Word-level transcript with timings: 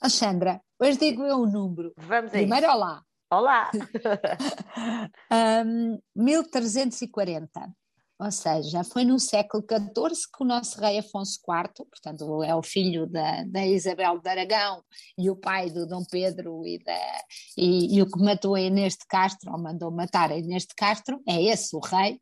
Alexandra, 0.00 0.62
hoje 0.80 0.98
digo 0.98 1.22
eu 1.24 1.40
o 1.40 1.46
número. 1.46 1.92
Vamos 1.98 2.32
aí. 2.32 2.46
Primeiro, 2.46 2.72
olá. 2.72 3.02
Olá! 3.30 3.70
um, 5.66 6.00
1340. 6.16 7.70
Ou 8.18 8.30
seja, 8.30 8.82
foi 8.82 9.04
no 9.04 9.18
século 9.18 9.62
XIV 9.62 10.26
que 10.34 10.42
o 10.42 10.46
nosso 10.46 10.80
rei 10.80 10.98
Afonso 10.98 11.38
IV, 11.46 11.86
portanto 11.86 12.42
é 12.42 12.54
o 12.54 12.62
filho 12.62 13.06
da, 13.06 13.44
da 13.44 13.66
Isabel 13.66 14.18
de 14.18 14.28
Aragão 14.28 14.82
e 15.18 15.30
o 15.30 15.36
pai 15.36 15.70
do 15.70 15.86
Dom 15.86 16.04
Pedro 16.10 16.66
e, 16.66 16.82
da, 16.82 17.24
e, 17.56 17.96
e 17.96 18.02
o 18.02 18.10
que 18.10 18.22
matou 18.22 18.54
a 18.54 18.60
Inês 18.60 18.94
de 18.94 19.06
Castro, 19.06 19.52
ou 19.52 19.58
mandou 19.58 19.90
matar 19.90 20.32
a 20.32 20.36
Inês 20.36 20.64
de 20.64 20.74
Castro, 20.74 21.20
é 21.26 21.42
esse 21.42 21.76
o 21.76 21.80
rei, 21.80 22.20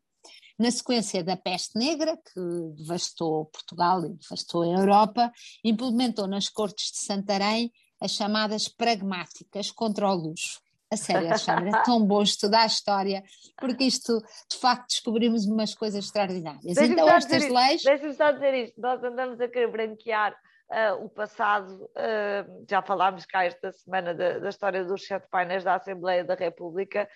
na 0.59 0.69
sequência 0.69 1.23
da 1.23 1.37
peste 1.37 1.79
negra, 1.79 2.17
que 2.17 2.39
devastou 2.77 3.45
Portugal 3.45 4.05
e 4.05 4.09
devastou 4.09 4.63
a 4.63 4.79
Europa, 4.79 5.31
implementou 5.63 6.27
nas 6.27 6.49
cortes 6.49 6.91
de 6.91 6.97
Santarém 6.97 7.71
as 8.01 8.11
chamadas 8.11 8.67
pragmáticas 8.67 9.71
contra 9.71 10.09
o 10.09 10.13
luxo. 10.13 10.59
A 10.91 10.97
sério, 10.97 11.27
Alexandre, 11.27 11.69
é 11.69 11.71
tão 11.83 12.03
bom 12.03 12.21
estudar 12.21 12.63
a 12.63 12.65
história, 12.65 13.23
porque 13.57 13.83
isto, 13.83 14.19
de 14.49 14.57
facto, 14.57 14.87
descobrimos 14.89 15.45
umas 15.45 15.73
coisas 15.75 16.03
extraordinárias. 16.05 16.75
Deixa 16.75 16.91
então, 16.91 17.07
estas 17.07 17.47
leis. 17.47 17.83
Deixa-me 17.83 18.13
só 18.13 18.31
dizer 18.31 18.53
isto: 18.65 18.81
nós 18.81 19.03
andamos 19.03 19.39
a 19.39 19.47
querer 19.47 19.71
branquear 19.71 20.35
uh, 20.69 21.03
o 21.03 21.09
passado, 21.09 21.83
uh, 21.83 22.65
já 22.69 22.81
falámos 22.81 23.25
cá 23.25 23.45
esta 23.45 23.71
semana 23.71 24.13
da, 24.13 24.39
da, 24.39 24.49
história 24.49 24.83
dos 24.83 25.05
sete 25.05 25.27
painéis 25.29 25.63
da 25.63 25.75
Assembleia 25.75 26.23
da 26.23 26.35
República. 26.35 27.09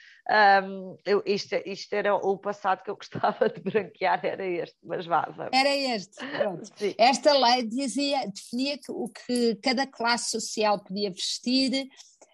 Um, 0.64 0.98
eu, 1.06 1.22
isto, 1.26 1.56
isto, 1.66 1.94
era 1.94 2.16
o 2.16 2.38
passado 2.38 2.84
que 2.84 2.90
eu 2.90 2.96
gostava 2.98 3.50
de 3.50 3.62
branquear, 3.62 4.26
era 4.26 4.46
este, 4.46 4.78
mas 4.84 5.06
vaza. 5.06 5.50
Era 5.54 5.76
este, 5.76 6.26
pronto. 6.26 6.64
Esta 6.98 7.34
lei 7.38 7.64
dizia, 7.64 8.28
definia 8.28 8.78
que, 8.78 8.92
o 8.92 9.10
que 9.10 9.56
cada 9.56 9.86
classe 9.86 10.32
social 10.32 10.80
podia 10.84 11.12
vestir 11.12 11.88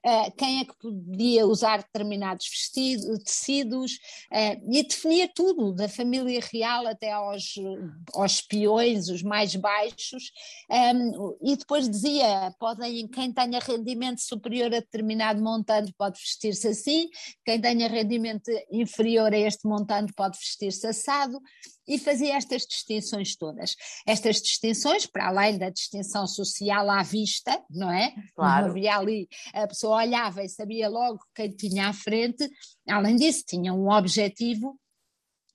uh, 0.06 0.32
quem 0.38 0.62
é 0.62 0.66
que 0.66 0.78
podia 0.78 1.46
usar 1.46 1.78
determinados 1.78 2.48
tecidos, 3.26 3.94
uh, 4.32 4.74
e 4.76 4.84
definia 4.84 5.30
tudo, 5.34 5.74
da 5.74 5.88
família 5.90 6.40
real 6.52 6.88
até 6.88 7.12
aos, 7.12 7.56
aos 8.14 8.42
peões, 8.42 9.10
os 9.10 9.24
mais 9.24 9.56
baixos, 9.56 10.32
um, 10.70 10.76
ehm, 10.76 11.12
e 11.42 11.56
depois 11.56 11.90
dizia, 11.90 12.54
podem, 12.60 13.08
quem 13.08 13.32
tenha 13.32 13.60
rendimento 13.60 14.20
superior 14.20 14.68
a 14.68 14.80
determinado 14.80 15.42
montante 15.42 15.94
pode 15.98 16.20
vestir-se 16.20 16.68
assim, 16.68 17.10
quem 17.46 17.60
tenha 17.60 17.88
rendimento 17.88 18.50
inferior 18.72 19.34
a 19.34 19.38
este 19.38 19.68
montante 19.68 20.14
pode 20.14 20.38
vestir-se 20.38 20.86
assado, 20.88 21.40
e 21.90 21.98
fazia 21.98 22.36
estas 22.36 22.68
distinções 22.68 23.36
todas. 23.36 23.76
Estas 24.08 24.42
distinções, 24.42 25.08
para 25.08 25.28
além 25.28 25.58
da 25.58 25.70
distinção 25.70 26.28
social 26.28 26.88
à 26.90 27.02
vista, 27.02 27.60
não 27.70 27.92
é? 27.92 28.14
Claro. 28.36 28.68
Não 28.68 28.72
havia 28.72 28.96
ali, 28.96 29.28
a 29.54 29.68
pessoa 29.68 29.98
olhava 29.98 30.44
e 30.44 30.50
sabia 30.50 30.88
logo 30.88 31.20
quem 31.34 31.50
tinha 31.50 31.90
à 31.90 31.94
frente, 31.94 32.48
além 32.88 33.16
disso, 33.16 33.44
tinha 33.48 33.74
um 33.74 33.90
objetivo 33.90 34.80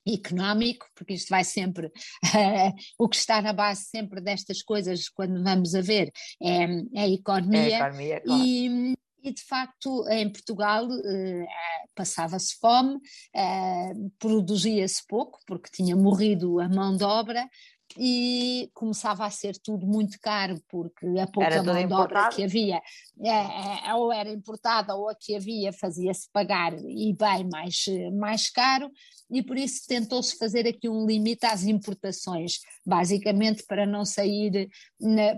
económico, 0.07 0.87
porque 0.95 1.15
isto 1.15 1.31
vai 1.31 1.45
sempre, 1.45 1.91
o 2.99 3.09
que 3.09 3.17
está 3.17 3.41
na 3.41 3.53
base 3.53 3.85
sempre 3.85 4.21
destas 4.21 4.63
coisas, 4.63 5.09
quando 5.09 5.43
vamos 5.43 5.75
a 5.75 5.81
ver, 5.81 6.13
é, 6.43 6.65
é 6.95 7.03
a 7.03 7.09
economia. 7.09 7.61
É 7.61 7.75
a 7.75 7.87
economia 7.87 8.21
claro. 8.21 8.45
e, 8.45 8.95
e 9.25 9.33
de 9.33 9.43
facto 9.43 10.07
em 10.09 10.31
Portugal 10.31 10.87
eh, 11.05 11.47
passava-se 11.95 12.59
fome, 12.61 13.01
eh, 13.35 13.93
produzia-se 14.19 15.03
pouco 15.09 15.41
porque 15.47 15.71
tinha 15.73 15.97
morrido 15.97 16.61
a 16.61 16.69
mão 16.69 16.95
de 16.95 17.05
obra 17.05 17.49
e 17.97 18.71
começava 18.75 19.25
a 19.25 19.31
ser 19.31 19.57
tudo 19.63 19.87
muito 19.87 20.19
caro 20.21 20.61
porque 20.69 21.07
a 21.19 21.27
pouca 21.27 21.63
mão 21.63 21.87
de 21.87 21.93
obra 21.93 22.29
que 22.31 22.43
havia 22.43 22.81
é, 23.25 23.95
ou 23.95 24.13
era 24.13 24.31
importada 24.31 24.95
ou 24.97 25.09
a 25.09 25.15
que 25.15 25.37
havia 25.37 25.73
fazia-se 25.73 26.29
pagar 26.33 26.73
e 26.75 27.13
bem 27.13 27.49
mais, 27.49 27.85
mais 28.19 28.51
caro 28.51 28.91
e 29.31 29.43
por 29.43 29.57
isso 29.57 29.87
tentou-se 29.87 30.37
fazer 30.37 30.67
aqui 30.67 30.89
um 30.89 31.07
limite 31.07 31.47
às 31.47 31.65
importações, 31.65 32.59
basicamente 32.85 33.65
para 33.67 33.87
não 33.87 34.05
sair, 34.05 34.69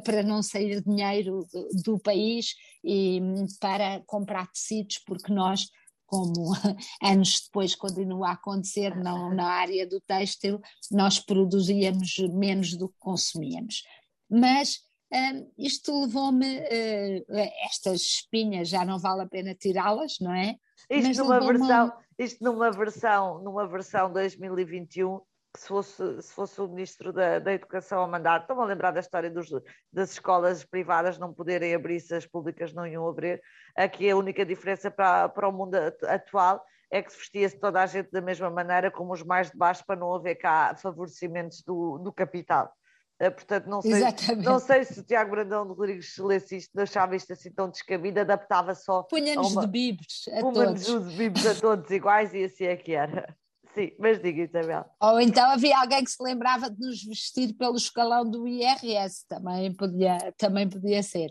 para 0.05 0.23
não 0.23 0.43
sair 0.43 0.83
dinheiro 0.83 1.47
do, 1.53 1.69
do 1.85 1.99
país 1.99 2.55
e 2.85 3.21
para 3.61 4.03
comprar 4.07 4.51
tecidos, 4.51 4.99
porque 5.07 5.33
nós 5.33 5.69
como 6.07 6.53
anos 7.03 7.43
depois 7.45 7.75
continua 7.75 8.29
a 8.29 8.33
acontecer 8.33 8.97
não, 8.97 9.35
na 9.35 9.47
área 9.47 9.87
do 9.87 10.01
têxtil, 10.01 10.61
nós 10.91 11.19
produzíamos 11.19 12.17
menos 12.33 12.77
do 12.77 12.89
que 12.89 12.99
consumíamos. 12.99 13.83
Mas 14.31 14.79
um, 15.13 15.53
isto 15.59 16.01
levou-me, 16.03 16.59
uh, 16.59 17.25
estas 17.65 18.01
espinhas 18.03 18.69
já 18.69 18.85
não 18.85 18.99
vale 18.99 19.23
a 19.23 19.27
pena 19.27 19.55
tirá-las, 19.55 20.17
não 20.21 20.35
é? 20.35 20.57
Isto 20.91 21.25
numa, 21.25 21.41
versão, 21.41 21.93
isto 22.19 22.45
numa 22.45 22.71
versão, 22.71 23.43
numa 23.43 23.67
versão 23.67 24.13
2021, 24.13 25.19
que 25.19 25.25
se 25.59 25.69
fosse, 25.69 26.23
se 26.23 26.33
fosse 26.33 26.61
o 26.61 26.69
Ministro 26.69 27.13
da, 27.13 27.39
da 27.39 27.53
Educação 27.53 28.03
a 28.03 28.07
mandar, 28.07 28.41
estão 28.41 28.61
a 28.61 28.65
lembrar 28.65 28.91
da 28.91 29.01
história 29.01 29.31
dos, 29.31 29.49
das 29.93 30.13
escolas 30.13 30.65
privadas 30.65 31.19
não 31.19 31.33
poderem 31.33 31.75
abrir 31.75 32.01
se 32.01 32.15
as 32.15 32.27
públicas 32.27 32.73
não 32.73 32.87
iam 32.87 33.07
abrir, 33.09 33.41
aqui 33.77 34.11
a 34.11 34.17
única 34.17 34.45
diferença 34.45 34.91
para, 34.91 35.29
para 35.29 35.49
o 35.49 35.53
mundo 35.53 35.77
atual 36.05 36.65
é 36.91 37.03
que 37.03 37.13
se 37.13 37.19
vestia-se 37.19 37.59
toda 37.59 37.83
a 37.83 37.87
gente 37.87 38.11
da 38.11 38.21
mesma 38.21 38.51
maneira, 38.51 38.91
como 38.91 39.13
os 39.13 39.23
mais 39.23 39.51
de 39.51 39.57
baixo, 39.57 39.85
para 39.87 39.99
não 39.99 40.15
haver 40.15 40.37
cá 40.37 40.75
favorecimentos 40.77 41.63
do, 41.63 41.99
do 41.99 42.13
capital. 42.13 42.73
Uh, 43.21 43.31
portanto, 43.33 43.67
não 43.67 43.81
sei, 43.81 44.03
não 44.45 44.59
sei 44.59 44.85
se 44.85 45.01
o 45.01 45.03
Tiago 45.03 45.31
Brandão 45.31 45.67
de 45.67 45.73
Rodrigues 45.73 46.15
se 46.15 46.23
lesse 46.23 46.59
isto, 46.59 46.79
achava 46.79 47.17
isto 47.17 47.33
assim 47.33 47.51
tão 47.51 47.71
descabido, 47.71 48.21
adaptava 48.21 48.75
só. 48.75 49.03
Punha-nos 49.05 49.57
de 49.57 49.67
bibos 49.67 50.29
a 50.31 50.41
todos. 50.41 50.87
Punha-nos 50.87 51.11
de 51.11 51.17
bibos 51.17 51.47
a 51.47 51.55
todos 51.55 51.91
iguais 51.91 52.35
e 52.35 52.45
assim 52.45 52.67
é 52.67 52.77
que 52.77 52.93
era. 52.93 53.35
Sim, 53.77 53.93
mas 53.99 54.23
diga, 54.23 54.43
Isabel. 54.43 54.87
Ou 55.03 55.21
então 55.21 55.51
havia 55.51 55.79
alguém 55.79 56.03
que 56.03 56.11
se 56.11 56.23
lembrava 56.23 56.71
de 56.71 56.81
nos 56.81 57.05
vestir 57.05 57.53
pelo 57.53 57.77
escalão 57.77 58.25
do 58.25 58.49
IRS, 58.49 59.27
também 59.29 59.71
podia, 59.75 60.33
também 60.39 60.67
podia 60.67 61.03
ser. 61.03 61.29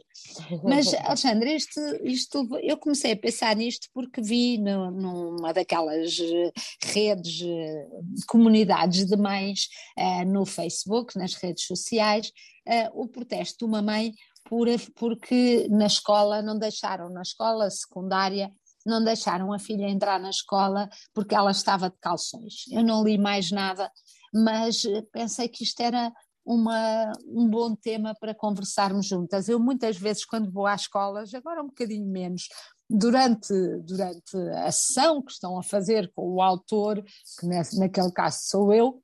Mas, 0.64 0.94
Alexandre, 1.04 1.56
isto, 1.56 1.80
isto, 2.04 2.48
eu 2.62 2.78
comecei 2.78 3.14
a 3.14 3.18
pensar 3.18 3.56
nisto 3.56 3.88
porque 3.92 4.22
vi 4.22 4.60
no, 4.60 4.92
numa 4.92 5.52
daquelas 5.54 6.20
eh, 6.20 6.52
redes, 6.84 7.42
eh, 7.42 7.88
comunidades 8.28 9.08
de 9.08 9.18
mães 9.18 9.68
uh, 9.98 10.24
no 10.26 10.46
Facebook, 10.46 11.18
nas 11.18 11.34
redes 11.34 11.66
sociais, 11.66 12.32
uh, 12.68 13.02
o 13.02 13.08
protesto 13.08 13.58
de 13.58 13.66
uma 13.66 13.82
mãe 13.82 14.14
por, 14.48 14.68
porque 14.96 15.68
na 15.72 15.88
escola 15.88 16.44
não 16.44 16.60
deixaram, 16.60 17.10
na 17.10 17.24
escola 17.24 17.72
secundária, 17.72 18.52
não 18.86 19.04
deixaram 19.04 19.52
a 19.52 19.60
filha 19.60 19.90
entrar 19.90 20.20
na 20.20 20.30
escola 20.30 20.90
porque 21.14 21.34
ela 21.34 21.52
estava 21.52 21.90
de 21.90 21.98
calções. 22.00 22.66
Eu 22.72 22.84
não 22.84 23.04
li 23.04 23.18
mais 23.18 23.52
nada, 23.52 23.92
mas 24.34 24.84
pensei 25.12 25.48
que 25.48 25.64
isto 25.64 25.82
era 25.82 26.14
uma, 26.46 27.12
um 27.26 27.50
bom 27.50 27.76
tema 27.76 28.14
para 28.20 28.36
conversarmos 28.36 29.08
juntas. 29.08 29.50
Eu 29.50 29.60
muitas 29.60 29.98
vezes, 29.98 30.24
quando 30.24 30.52
vou 30.52 30.68
às 30.68 30.82
escolas, 30.82 31.34
agora 31.34 31.64
um 31.64 31.68
bocadinho 31.68 32.06
menos, 32.06 32.48
durante, 32.88 33.54
durante 33.80 34.38
a 34.64 34.72
sessão 34.72 35.24
que 35.24 35.32
estão 35.32 35.58
a 35.58 35.64
fazer 35.64 36.12
com 36.14 36.36
o 36.36 36.42
autor, 36.42 37.04
que 37.40 37.48
naquele 37.80 38.12
caso 38.12 38.38
sou 38.44 38.72
eu, 38.72 39.02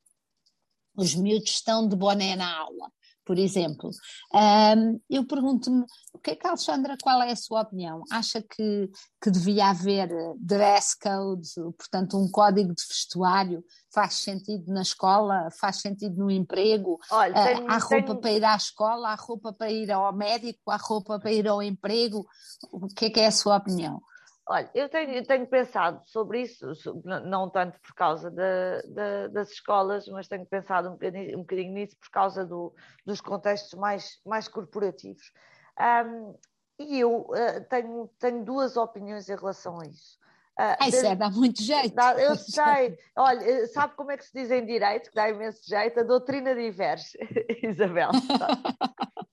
os 0.95 1.15
miúdos 1.15 1.49
estão 1.49 1.87
de 1.87 1.95
boné 1.95 2.35
na 2.35 2.59
aula 2.59 2.91
por 3.31 3.39
exemplo. 3.39 3.89
Um, 4.33 4.99
eu 5.09 5.25
pergunto-me, 5.25 5.85
o 6.13 6.19
que 6.19 6.31
é 6.31 6.35
que, 6.35 6.45
Alexandra, 6.45 6.97
qual 7.01 7.21
é 7.21 7.31
a 7.31 7.35
sua 7.37 7.61
opinião? 7.61 8.03
Acha 8.11 8.41
que, 8.41 8.91
que 9.23 9.31
devia 9.31 9.69
haver 9.69 10.09
dress 10.37 10.97
code, 11.01 11.47
portanto, 11.77 12.17
um 12.17 12.29
código 12.29 12.75
de 12.75 12.83
vestuário? 12.85 13.63
Faz 13.93 14.15
sentido 14.15 14.69
na 14.73 14.81
escola? 14.81 15.47
Faz 15.61 15.77
sentido 15.77 16.17
no 16.17 16.29
emprego? 16.29 16.99
Olha, 17.09 17.33
ah, 17.33 17.45
tenho, 17.45 17.71
há 17.71 17.77
roupa 17.77 18.07
tenho... 18.07 18.19
para 18.19 18.31
ir 18.33 18.43
à 18.43 18.55
escola? 18.57 19.09
Há 19.11 19.15
roupa 19.15 19.53
para 19.53 19.71
ir 19.71 19.89
ao 19.89 20.11
médico? 20.11 20.69
Há 20.69 20.75
roupa 20.75 21.17
para 21.17 21.31
ir 21.31 21.47
ao 21.47 21.63
emprego? 21.63 22.27
O 22.69 22.87
que 22.89 23.05
é 23.05 23.09
que 23.09 23.19
é 23.21 23.27
a 23.27 23.31
sua 23.31 23.55
opinião? 23.55 24.01
Olha, 24.47 24.69
eu 24.73 24.89
tenho, 24.89 25.11
eu 25.11 25.25
tenho, 25.25 25.47
pensado 25.47 26.01
sobre 26.05 26.41
isso, 26.41 26.73
não 27.03 27.49
tanto 27.49 27.79
por 27.79 27.93
causa 27.93 28.29
das 29.31 29.51
escolas, 29.51 30.07
mas 30.07 30.27
tenho 30.27 30.45
pensado 30.45 30.89
um 30.89 30.93
bocadinho, 30.93 31.37
um 31.37 31.41
bocadinho 31.41 31.73
nisso 31.73 31.95
por 31.97 32.09
causa 32.09 32.45
do, 32.45 32.73
dos 33.05 33.21
contextos 33.21 33.79
mais, 33.79 34.19
mais 34.25 34.47
corporativos. 34.47 35.31
Um, 35.79 36.35
e 36.79 36.99
eu 36.99 37.21
uh, 37.21 37.63
tenho, 37.69 38.09
tenho 38.19 38.43
duas 38.43 38.75
opiniões 38.75 39.29
em 39.29 39.35
relação 39.35 39.79
a 39.79 39.85
isso. 39.85 40.19
Uh, 40.59 40.87
isso 40.87 41.05
é, 41.05 41.15
dá 41.15 41.29
muito 41.29 41.61
jeito. 41.61 41.95
Dá, 41.95 42.13
eu 42.19 42.35
sei. 42.35 42.97
Olha, 43.15 43.43
eh, 43.43 43.67
sabe 43.67 43.95
como 43.95 44.11
é 44.11 44.17
que 44.17 44.25
se 44.25 44.33
diz 44.33 44.51
em 44.51 44.65
direito, 44.65 45.09
que 45.09 45.15
dá 45.15 45.29
imenso 45.29 45.61
jeito? 45.65 45.99
A 45.99 46.03
doutrina 46.03 46.53
diverge, 46.53 47.17
Isabel. 47.63 48.09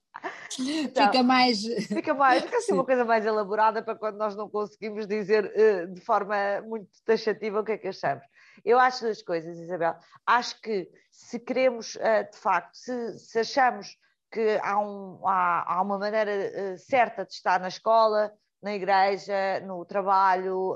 Então, 0.57 1.05
fica 1.05 1.23
mais. 1.23 1.63
Fica 1.87 2.13
mais, 2.13 2.43
fica 2.43 2.57
assim 2.57 2.73
uma 2.73 2.85
coisa 2.85 3.05
mais 3.05 3.25
elaborada 3.25 3.83
para 3.83 3.95
quando 3.95 4.17
nós 4.17 4.35
não 4.35 4.49
conseguimos 4.49 5.05
dizer 5.05 5.45
uh, 5.45 5.93
de 5.93 6.01
forma 6.01 6.61
muito 6.61 6.89
taxativa 7.05 7.59
o 7.59 7.63
que 7.63 7.73
é 7.73 7.77
que 7.77 7.87
achamos. 7.87 8.23
Eu 8.65 8.79
acho 8.79 9.03
duas 9.03 9.21
coisas, 9.21 9.57
Isabel. 9.57 9.95
Acho 10.25 10.59
que 10.61 10.89
se 11.11 11.39
queremos, 11.39 11.95
uh, 11.95 12.29
de 12.31 12.37
facto, 12.37 12.75
se, 12.75 13.19
se 13.19 13.39
achamos 13.39 13.97
que 14.31 14.59
há, 14.61 14.79
um, 14.79 15.27
há, 15.27 15.75
há 15.75 15.81
uma 15.81 15.97
maneira 15.97 16.31
uh, 16.31 16.77
certa 16.77 17.25
de 17.25 17.33
estar 17.33 17.59
na 17.59 17.67
escola, 17.67 18.31
na 18.61 18.73
igreja, 18.73 19.61
no 19.65 19.85
trabalho, 19.85 20.75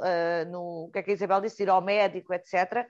no 0.49 0.85
o 0.85 0.89
que 0.89 0.99
é 0.99 1.03
que 1.03 1.11
a 1.11 1.13
Isabel 1.13 1.41
disse, 1.41 1.63
ir 1.63 1.69
ao 1.69 1.81
médico, 1.81 2.33
etc. 2.33 2.87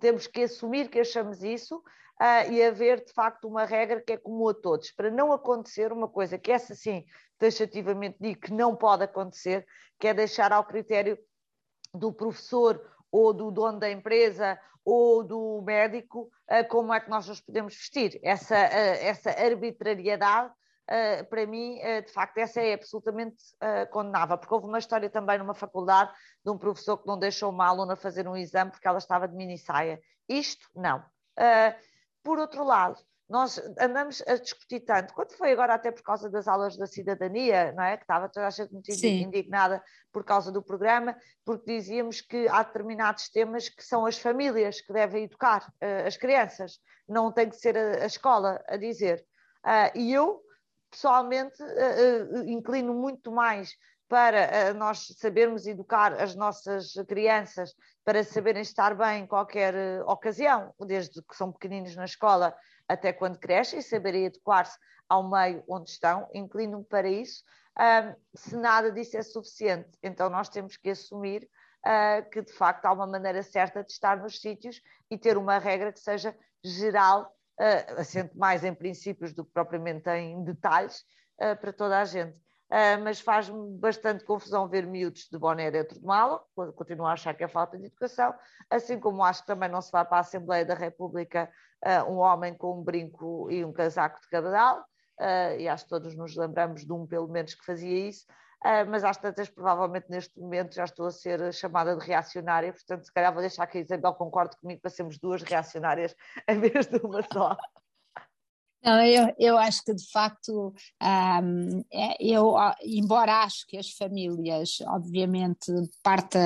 Temos 0.00 0.26
que 0.26 0.42
assumir 0.42 0.88
que 0.88 1.00
achamos 1.00 1.42
isso 1.42 1.76
uh, 1.78 2.50
e 2.50 2.62
haver 2.62 3.04
de 3.04 3.12
facto 3.12 3.48
uma 3.48 3.64
regra 3.64 4.00
que 4.00 4.12
é 4.12 4.16
comum 4.16 4.48
a 4.48 4.54
todos, 4.54 4.90
para 4.92 5.10
não 5.10 5.32
acontecer 5.32 5.92
uma 5.92 6.08
coisa 6.08 6.38
que 6.38 6.52
essa 6.52 6.74
sim 6.74 7.04
taxativamente 7.38 8.16
digo 8.20 8.40
que 8.40 8.52
não 8.52 8.74
pode 8.74 9.04
acontecer, 9.04 9.66
que 9.98 10.08
é 10.08 10.14
deixar 10.14 10.52
ao 10.52 10.64
critério 10.64 11.18
do 11.94 12.12
professor 12.12 12.80
ou 13.10 13.32
do 13.32 13.50
dono 13.50 13.78
da 13.78 13.90
empresa 13.90 14.58
ou 14.84 15.22
do 15.22 15.62
médico 15.62 16.30
uh, 16.50 16.66
como 16.68 16.92
é 16.92 17.00
que 17.00 17.10
nós 17.10 17.26
nos 17.28 17.40
podemos 17.40 17.74
vestir. 17.74 18.18
Essa, 18.22 18.56
uh, 18.56 18.98
essa 19.00 19.30
arbitrariedade, 19.30 20.52
uh, 20.90 21.24
para 21.28 21.46
mim, 21.46 21.78
de 22.04 22.12
facto, 22.12 22.38
essa 22.38 22.60
é 22.60 22.74
absolutamente 22.74 23.36
condenável, 23.90 24.38
porque 24.38 24.54
houve 24.54 24.66
uma 24.66 24.78
história 24.78 25.08
também 25.08 25.38
numa 25.38 25.54
faculdade 25.54 26.12
de 26.44 26.50
um 26.50 26.58
professor 26.58 26.98
que 26.98 27.06
não 27.06 27.18
deixou 27.18 27.50
uma 27.50 27.66
aluna 27.66 27.96
fazer 27.96 28.26
um 28.26 28.36
exame 28.36 28.70
porque 28.70 28.88
ela 28.88 28.98
estava 28.98 29.28
de 29.28 29.34
mini 29.34 29.58
saia. 29.58 30.00
Isto, 30.28 30.66
não. 30.74 31.04
por 32.22 32.38
outro 32.38 32.64
lado, 32.64 32.98
nós 33.28 33.60
andamos 33.78 34.22
a 34.26 34.36
discutir 34.36 34.80
tanto, 34.80 35.12
quando 35.12 35.32
foi 35.32 35.52
agora 35.52 35.74
até 35.74 35.90
por 35.90 36.02
causa 36.02 36.30
das 36.30 36.48
aulas 36.48 36.78
da 36.78 36.86
cidadania, 36.86 37.72
não 37.72 37.84
é? 37.84 37.96
Que 37.96 38.04
estava 38.04 38.26
toda 38.28 38.46
a 38.46 38.50
gente 38.50 38.72
muito 38.72 38.90
Sim. 38.94 39.22
indignada 39.22 39.82
por 40.10 40.24
causa 40.24 40.50
do 40.50 40.62
programa, 40.62 41.14
porque 41.44 41.76
dizíamos 41.76 42.22
que 42.22 42.48
há 42.48 42.62
determinados 42.62 43.28
temas 43.28 43.68
que 43.68 43.84
são 43.84 44.06
as 44.06 44.18
famílias 44.18 44.80
que 44.80 44.92
devem 44.94 45.24
educar 45.24 45.70
as 46.06 46.16
crianças, 46.16 46.80
não 47.06 47.30
tem 47.30 47.50
que 47.50 47.56
ser 47.56 47.76
a, 47.76 48.02
a 48.02 48.06
escola 48.06 48.64
a 48.66 48.78
dizer. 48.78 49.22
E 49.94 50.10
eu, 50.10 50.40
pessoalmente, 50.90 51.62
uh, 51.62 52.38
inclino 52.48 52.94
muito 52.94 53.30
mais 53.30 53.76
para 54.08 54.72
nós 54.72 55.06
sabermos 55.18 55.66
educar 55.66 56.14
as 56.14 56.34
nossas 56.34 56.94
crianças, 57.06 57.74
para 58.02 58.24
saberem 58.24 58.62
estar 58.62 58.94
bem 58.94 59.24
em 59.24 59.26
qualquer 59.26 59.74
ocasião, 60.06 60.72
desde 60.86 61.22
que 61.22 61.36
são 61.36 61.52
pequeninos 61.52 61.94
na 61.94 62.06
escola 62.06 62.56
até 62.88 63.12
quando 63.12 63.38
crescem, 63.38 63.82
saberem 63.82 64.26
adequar-se 64.26 64.78
ao 65.06 65.28
meio 65.28 65.62
onde 65.68 65.90
estão, 65.90 66.26
inclino-me 66.32 66.84
para 66.84 67.06
isso. 67.06 67.44
Se 68.34 68.56
nada 68.56 68.90
disso 68.90 69.18
é 69.18 69.22
suficiente, 69.22 69.90
então 70.02 70.30
nós 70.30 70.48
temos 70.48 70.78
que 70.78 70.88
assumir 70.88 71.46
uh, 71.86 72.28
que 72.30 72.42
de 72.42 72.52
facto 72.52 72.86
há 72.86 72.92
uma 72.92 73.06
maneira 73.06 73.42
certa 73.42 73.84
de 73.84 73.92
estar 73.92 74.16
nos 74.16 74.40
sítios 74.40 74.80
e 75.10 75.18
ter 75.18 75.36
uma 75.36 75.58
regra 75.58 75.92
que 75.92 76.00
seja 76.00 76.36
geral, 76.64 77.32
uh, 77.60 78.00
assente 78.00 78.36
mais 78.36 78.64
em 78.64 78.74
princípios 78.74 79.32
do 79.32 79.44
que 79.44 79.52
propriamente 79.52 80.08
em 80.10 80.42
detalhes, 80.44 81.04
uh, 81.40 81.56
para 81.60 81.72
toda 81.72 81.98
a 82.00 82.04
gente. 82.04 82.36
Uh, 82.70 83.00
mas 83.02 83.18
faz-me 83.18 83.78
bastante 83.78 84.24
confusão 84.24 84.68
ver 84.68 84.86
miúdos 84.86 85.26
de 85.32 85.38
boné 85.38 85.70
dentro 85.70 85.98
de 85.98 86.04
mala, 86.04 86.42
continuo 86.76 87.06
a 87.06 87.14
achar 87.14 87.32
que 87.32 87.42
é 87.42 87.48
falta 87.48 87.78
de 87.78 87.86
educação, 87.86 88.34
assim 88.68 89.00
como 89.00 89.24
acho 89.24 89.40
que 89.40 89.46
também 89.46 89.70
não 89.70 89.80
se 89.80 89.90
vai 89.90 90.04
para 90.04 90.18
a 90.18 90.20
Assembleia 90.20 90.66
da 90.66 90.74
República 90.74 91.50
uh, 91.82 92.12
um 92.12 92.18
homem 92.18 92.54
com 92.54 92.78
um 92.78 92.84
brinco 92.84 93.50
e 93.50 93.64
um 93.64 93.72
casaco 93.72 94.20
de 94.20 94.28
cabedal, 94.28 94.80
uh, 95.18 95.58
e 95.58 95.66
acho 95.66 95.84
que 95.84 95.90
todos 95.90 96.14
nos 96.14 96.36
lembramos 96.36 96.84
de 96.84 96.92
um 96.92 97.06
pelo 97.06 97.28
menos 97.28 97.54
que 97.54 97.64
fazia 97.64 98.08
isso, 98.08 98.26
mas 98.88 99.04
às 99.04 99.16
tantas, 99.16 99.48
provavelmente 99.48 100.10
neste 100.10 100.38
momento 100.38 100.74
já 100.74 100.84
estou 100.84 101.06
a 101.06 101.10
ser 101.10 101.52
chamada 101.54 101.96
de 101.96 102.04
reacionária, 102.04 102.72
portanto 102.72 103.04
se 103.04 103.12
calhar 103.12 103.32
vou 103.32 103.40
deixar 103.40 103.66
que 103.66 103.78
a 103.78 103.80
Isabel 103.80 104.14
concorde 104.14 104.56
comigo 104.56 104.80
para 104.80 104.90
sermos 104.90 105.18
duas 105.18 105.42
reacionárias 105.42 106.14
em 106.48 106.58
vez 106.58 106.86
de 106.86 106.96
uma 106.98 107.22
só. 107.32 107.56
Não, 108.82 109.04
eu, 109.04 109.34
eu 109.38 109.58
acho 109.58 109.84
que 109.84 109.92
de 109.92 110.08
facto, 110.10 110.72
um, 111.02 111.84
é, 111.92 112.16
eu, 112.20 112.54
embora 112.84 113.42
acho 113.42 113.66
que 113.66 113.76
as 113.76 113.90
famílias, 113.90 114.78
obviamente, 114.86 115.72
parta, 116.02 116.38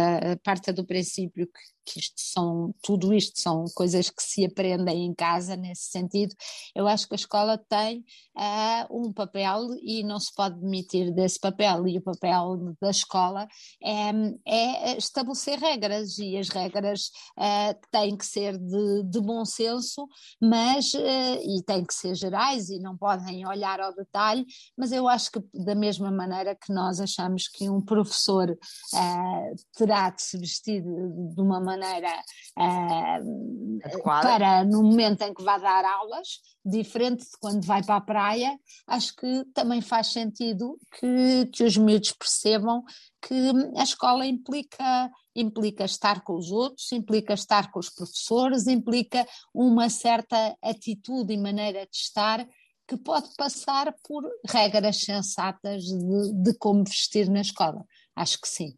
parta 0.42 0.72
do 0.72 0.84
princípio 0.84 1.46
que 1.46 1.60
que 1.84 1.98
isto 1.98 2.20
são, 2.20 2.74
tudo 2.82 3.12
isto 3.12 3.40
são 3.40 3.64
coisas 3.74 4.08
que 4.08 4.22
se 4.22 4.44
aprendem 4.44 5.04
em 5.04 5.14
casa 5.14 5.56
nesse 5.56 5.90
sentido, 5.90 6.34
eu 6.74 6.86
acho 6.86 7.06
que 7.06 7.14
a 7.14 7.16
escola 7.16 7.58
tem 7.58 8.04
uh, 8.36 9.06
um 9.08 9.12
papel 9.12 9.68
e 9.82 10.02
não 10.02 10.18
se 10.18 10.32
pode 10.34 10.60
demitir 10.60 11.12
desse 11.12 11.38
papel. 11.38 11.86
E 11.86 11.98
o 11.98 12.02
papel 12.02 12.74
da 12.80 12.90
escola 12.90 13.46
é, 13.82 14.10
é 14.46 14.96
estabelecer 14.96 15.58
regras 15.58 16.18
e 16.18 16.36
as 16.36 16.48
regras 16.48 17.10
uh, 17.38 17.78
têm 17.90 18.16
que 18.16 18.26
ser 18.26 18.58
de, 18.58 19.02
de 19.04 19.20
bom 19.20 19.44
senso, 19.44 20.06
mas 20.40 20.94
uh, 20.94 21.40
e 21.42 21.62
têm 21.64 21.84
que 21.84 21.94
ser 21.94 22.14
gerais 22.14 22.70
e 22.70 22.78
não 22.78 22.96
podem 22.96 23.46
olhar 23.46 23.80
ao 23.80 23.94
detalhe, 23.94 24.46
mas 24.76 24.92
eu 24.92 25.08
acho 25.08 25.30
que 25.32 25.40
da 25.52 25.74
mesma 25.74 26.10
maneira 26.10 26.54
que 26.54 26.72
nós 26.72 27.00
achamos 27.00 27.48
que 27.48 27.68
um 27.68 27.80
professor 27.80 28.56
terá 29.76 30.10
de 30.10 30.22
se 30.22 30.38
vestir 30.38 30.82
de, 30.82 31.40
uma 31.40 31.60
maneira 31.60 31.71
maneira 31.76 32.22
uh, 32.58 34.02
para 34.02 34.64
no 34.64 34.82
momento 34.82 35.22
em 35.22 35.34
que 35.34 35.42
vai 35.42 35.60
dar 35.60 35.84
aulas, 35.84 36.40
diferente 36.64 37.24
de 37.24 37.38
quando 37.40 37.64
vai 37.64 37.82
para 37.82 37.96
a 37.96 38.00
praia, 38.00 38.58
acho 38.86 39.14
que 39.16 39.44
também 39.54 39.80
faz 39.80 40.08
sentido 40.08 40.78
que, 40.98 41.46
que 41.52 41.64
os 41.64 41.76
miúdos 41.76 42.12
percebam 42.12 42.84
que 43.20 43.50
a 43.76 43.82
escola 43.82 44.26
implica, 44.26 45.10
implica 45.34 45.84
estar 45.84 46.22
com 46.22 46.34
os 46.34 46.50
outros, 46.50 46.90
implica 46.92 47.34
estar 47.34 47.70
com 47.70 47.78
os 47.78 47.90
professores, 47.90 48.66
implica 48.66 49.26
uma 49.54 49.88
certa 49.88 50.56
atitude 50.62 51.32
e 51.32 51.38
maneira 51.38 51.86
de 51.86 51.96
estar 51.96 52.46
que 52.86 52.96
pode 52.96 53.34
passar 53.36 53.94
por 54.04 54.22
regras 54.46 55.00
sensatas 55.00 55.84
de, 55.84 56.32
de 56.42 56.54
como 56.58 56.84
vestir 56.84 57.28
na 57.28 57.40
escola. 57.40 57.84
Acho 58.14 58.40
que 58.40 58.48
sim. 58.48 58.74